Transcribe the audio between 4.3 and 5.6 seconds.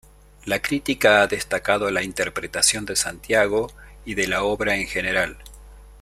obra en general.